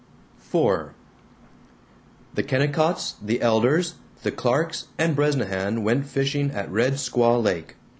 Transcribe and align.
IV 0.43 0.93
The 2.33 2.41
Kennicotts, 2.41 3.13
the 3.21 3.39
Elders, 3.39 3.97
the 4.23 4.31
Clarks, 4.31 4.87
and 4.97 5.15
Bresnahan 5.15 5.83
went 5.83 6.07
fishing 6.07 6.49
at 6.49 6.71
Red 6.71 6.93
Squaw 6.93 7.37
Lake. 7.39 7.75